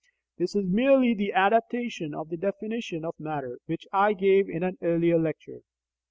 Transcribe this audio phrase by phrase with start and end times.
[0.39, 4.79] This is merely the adaptation of the definition of matter which I gave in an
[4.81, 5.61] earlier lecture.